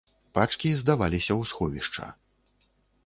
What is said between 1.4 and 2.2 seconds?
сховішча.